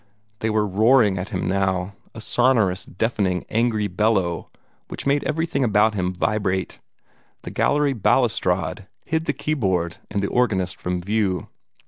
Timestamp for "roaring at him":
0.65-1.47